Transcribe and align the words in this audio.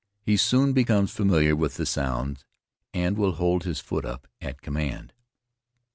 He 0.23 0.35
soon 0.35 0.73
becomes 0.73 1.11
familiar 1.11 1.55
with 1.55 1.75
the 1.75 1.85
sounds, 1.85 2.43
and 2.91 3.15
will 3.15 3.33
hold 3.33 3.65
his 3.65 3.79
foot 3.79 4.03
up 4.03 4.27
at 4.41 4.59
command. 4.63 5.13